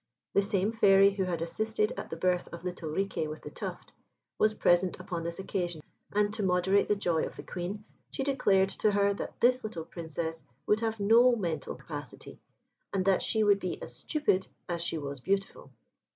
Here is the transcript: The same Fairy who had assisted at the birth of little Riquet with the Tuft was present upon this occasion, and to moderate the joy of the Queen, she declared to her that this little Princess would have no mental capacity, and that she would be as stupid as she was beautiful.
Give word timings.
The 0.33 0.41
same 0.41 0.71
Fairy 0.71 1.11
who 1.11 1.25
had 1.25 1.43
assisted 1.43 1.91
at 1.95 2.09
the 2.09 2.15
birth 2.15 2.47
of 2.51 2.63
little 2.63 2.89
Riquet 2.89 3.29
with 3.29 3.43
the 3.43 3.51
Tuft 3.51 3.93
was 4.39 4.55
present 4.55 4.99
upon 4.99 5.21
this 5.21 5.37
occasion, 5.37 5.83
and 6.11 6.33
to 6.33 6.41
moderate 6.41 6.87
the 6.87 6.95
joy 6.95 7.23
of 7.23 7.35
the 7.35 7.43
Queen, 7.43 7.85
she 8.09 8.23
declared 8.23 8.69
to 8.69 8.93
her 8.93 9.13
that 9.13 9.39
this 9.41 9.63
little 9.63 9.85
Princess 9.85 10.41
would 10.65 10.79
have 10.79 10.99
no 10.99 11.35
mental 11.35 11.75
capacity, 11.75 12.39
and 12.91 13.05
that 13.05 13.21
she 13.21 13.43
would 13.43 13.59
be 13.59 13.79
as 13.79 13.95
stupid 13.95 14.47
as 14.67 14.81
she 14.81 14.97
was 14.97 15.19
beautiful. 15.19 15.69